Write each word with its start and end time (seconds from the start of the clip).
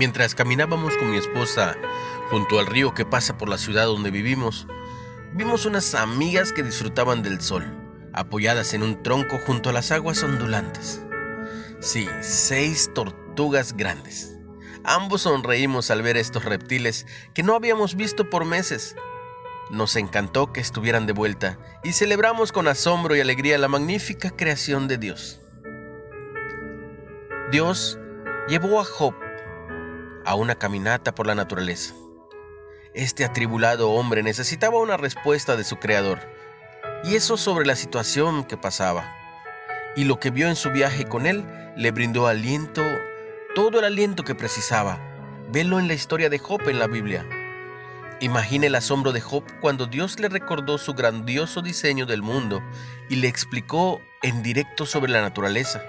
Mientras 0.00 0.34
caminábamos 0.34 0.96
con 0.96 1.10
mi 1.10 1.18
esposa 1.18 1.76
junto 2.30 2.58
al 2.58 2.64
río 2.64 2.94
que 2.94 3.04
pasa 3.04 3.36
por 3.36 3.50
la 3.50 3.58
ciudad 3.58 3.84
donde 3.84 4.10
vivimos, 4.10 4.66
vimos 5.34 5.66
unas 5.66 5.94
amigas 5.94 6.54
que 6.54 6.62
disfrutaban 6.62 7.22
del 7.22 7.38
sol, 7.42 7.66
apoyadas 8.14 8.72
en 8.72 8.82
un 8.82 9.02
tronco 9.02 9.38
junto 9.44 9.68
a 9.68 9.74
las 9.74 9.92
aguas 9.92 10.22
ondulantes. 10.22 11.04
Sí, 11.80 12.08
seis 12.22 12.90
tortugas 12.94 13.76
grandes. 13.76 14.38
Ambos 14.84 15.20
sonreímos 15.20 15.90
al 15.90 16.00
ver 16.00 16.16
estos 16.16 16.46
reptiles 16.46 17.06
que 17.34 17.42
no 17.42 17.54
habíamos 17.54 17.94
visto 17.94 18.30
por 18.30 18.46
meses. 18.46 18.96
Nos 19.70 19.96
encantó 19.96 20.50
que 20.50 20.60
estuvieran 20.60 21.04
de 21.04 21.12
vuelta 21.12 21.58
y 21.84 21.92
celebramos 21.92 22.52
con 22.52 22.68
asombro 22.68 23.16
y 23.16 23.20
alegría 23.20 23.58
la 23.58 23.68
magnífica 23.68 24.30
creación 24.30 24.88
de 24.88 24.96
Dios. 24.96 25.42
Dios 27.50 27.98
llevó 28.48 28.80
a 28.80 28.84
Job 28.84 29.14
a 30.24 30.34
una 30.34 30.54
caminata 30.54 31.14
por 31.14 31.26
la 31.26 31.34
naturaleza. 31.34 31.94
Este 32.94 33.24
atribulado 33.24 33.90
hombre 33.90 34.22
necesitaba 34.22 34.78
una 34.78 34.96
respuesta 34.96 35.56
de 35.56 35.64
su 35.64 35.78
creador, 35.78 36.18
y 37.04 37.14
eso 37.14 37.36
sobre 37.36 37.66
la 37.66 37.76
situación 37.76 38.44
que 38.44 38.56
pasaba. 38.56 39.04
Y 39.96 40.04
lo 40.04 40.20
que 40.20 40.30
vio 40.30 40.48
en 40.48 40.56
su 40.56 40.70
viaje 40.70 41.04
con 41.04 41.26
él 41.26 41.44
le 41.76 41.90
brindó 41.90 42.26
aliento, 42.26 42.82
todo 43.54 43.78
el 43.78 43.84
aliento 43.84 44.24
que 44.24 44.34
precisaba. 44.34 44.98
Velo 45.50 45.78
en 45.78 45.88
la 45.88 45.94
historia 45.94 46.28
de 46.28 46.38
Job 46.38 46.60
en 46.68 46.78
la 46.78 46.86
Biblia. 46.86 47.26
Imagine 48.20 48.66
el 48.66 48.74
asombro 48.74 49.12
de 49.12 49.20
Job 49.20 49.44
cuando 49.60 49.86
Dios 49.86 50.20
le 50.20 50.28
recordó 50.28 50.76
su 50.76 50.92
grandioso 50.94 51.62
diseño 51.62 52.06
del 52.06 52.22
mundo 52.22 52.62
y 53.08 53.16
le 53.16 53.28
explicó 53.28 54.00
en 54.22 54.42
directo 54.42 54.84
sobre 54.84 55.10
la 55.10 55.22
naturaleza. 55.22 55.82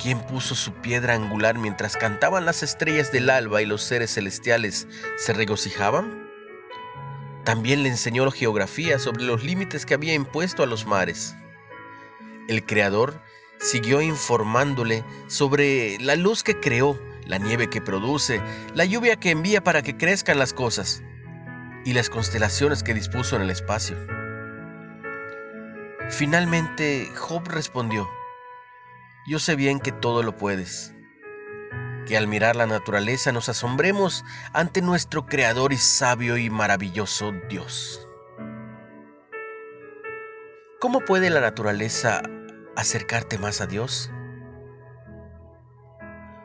¿Quién 0.00 0.18
puso 0.18 0.54
su 0.54 0.72
piedra 0.72 1.12
angular 1.12 1.58
mientras 1.58 1.94
cantaban 1.98 2.46
las 2.46 2.62
estrellas 2.62 3.12
del 3.12 3.28
alba 3.28 3.60
y 3.60 3.66
los 3.66 3.82
seres 3.82 4.14
celestiales 4.14 4.88
se 5.18 5.34
regocijaban? 5.34 6.26
También 7.44 7.82
le 7.82 7.90
enseñó 7.90 8.30
geografía 8.30 8.98
sobre 8.98 9.24
los 9.24 9.44
límites 9.44 9.84
que 9.84 9.92
había 9.92 10.14
impuesto 10.14 10.62
a 10.62 10.66
los 10.66 10.86
mares. 10.86 11.34
El 12.48 12.64
Creador 12.64 13.20
siguió 13.58 14.00
informándole 14.00 15.04
sobre 15.26 15.98
la 15.98 16.16
luz 16.16 16.42
que 16.42 16.58
creó, 16.58 16.98
la 17.26 17.36
nieve 17.36 17.68
que 17.68 17.82
produce, 17.82 18.40
la 18.74 18.86
lluvia 18.86 19.16
que 19.16 19.30
envía 19.30 19.62
para 19.62 19.82
que 19.82 19.98
crezcan 19.98 20.38
las 20.38 20.54
cosas 20.54 21.02
y 21.84 21.92
las 21.92 22.08
constelaciones 22.08 22.82
que 22.82 22.94
dispuso 22.94 23.36
en 23.36 23.42
el 23.42 23.50
espacio. 23.50 23.98
Finalmente, 26.08 27.06
Job 27.14 27.46
respondió, 27.48 28.08
yo 29.26 29.38
sé 29.38 29.54
bien 29.56 29.80
que 29.80 29.92
todo 29.92 30.22
lo 30.22 30.36
puedes, 30.36 30.94
que 32.06 32.16
al 32.16 32.26
mirar 32.26 32.56
la 32.56 32.66
naturaleza 32.66 33.32
nos 33.32 33.48
asombremos 33.48 34.24
ante 34.52 34.82
nuestro 34.82 35.26
Creador 35.26 35.72
y 35.72 35.76
sabio 35.76 36.36
y 36.36 36.48
maravilloso 36.48 37.32
Dios. 37.48 38.06
¿Cómo 40.80 41.00
puede 41.00 41.28
la 41.28 41.40
naturaleza 41.40 42.22
acercarte 42.76 43.36
más 43.38 43.60
a 43.60 43.66
Dios? 43.66 44.10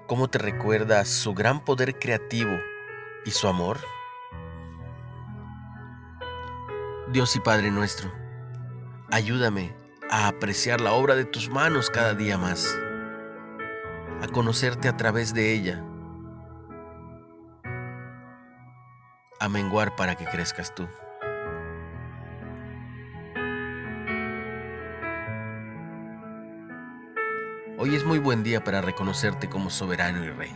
¿Cómo 0.07 0.27
te 0.27 0.37
recuerda 0.37 1.05
su 1.05 1.33
gran 1.33 1.63
poder 1.63 1.97
creativo 1.97 2.51
y 3.23 3.31
su 3.31 3.47
amor? 3.47 3.79
Dios 7.11 7.35
y 7.35 7.39
Padre 7.39 7.71
nuestro, 7.71 8.11
ayúdame 9.11 9.84
a 10.15 10.29
apreciar 10.29 10.79
la 10.79 10.93
obra 10.93 11.13
de 11.13 11.25
tus 11.25 11.49
manos 11.49 11.89
cada 11.89 12.13
día 12.13 12.37
más, 12.37 12.79
a 14.21 14.27
conocerte 14.31 14.87
a 14.87 14.95
través 14.95 15.33
de 15.33 15.51
ella, 15.51 15.83
a 19.41 19.49
menguar 19.49 19.93
para 19.97 20.15
que 20.15 20.23
crezcas 20.23 20.73
tú. 20.73 20.87
Hoy 27.77 27.93
es 27.93 28.05
muy 28.05 28.19
buen 28.19 28.41
día 28.41 28.63
para 28.63 28.79
reconocerte 28.79 29.49
como 29.49 29.69
soberano 29.69 30.23
y 30.23 30.29
rey 30.29 30.53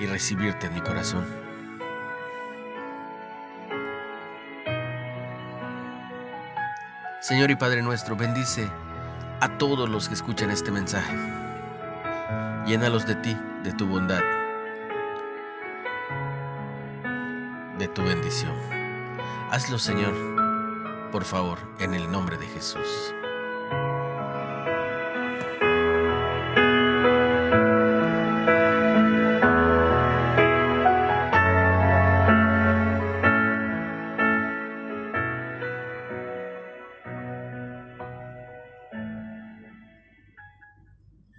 y 0.00 0.04
recibirte 0.04 0.66
en 0.66 0.74
mi 0.74 0.82
corazón. 0.82 1.51
Señor 7.22 7.52
y 7.52 7.54
Padre 7.54 7.82
nuestro, 7.82 8.16
bendice 8.16 8.68
a 9.40 9.56
todos 9.56 9.88
los 9.88 10.08
que 10.08 10.14
escuchan 10.14 10.50
este 10.50 10.72
mensaje. 10.72 11.16
Llénalos 12.66 13.06
de 13.06 13.14
ti, 13.14 13.38
de 13.62 13.72
tu 13.74 13.86
bondad, 13.86 14.20
de 17.78 17.86
tu 17.86 18.02
bendición. 18.02 18.56
Hazlo, 19.52 19.78
Señor, 19.78 20.12
por 21.12 21.24
favor, 21.24 21.58
en 21.78 21.94
el 21.94 22.10
nombre 22.10 22.36
de 22.38 22.46
Jesús. 22.48 23.14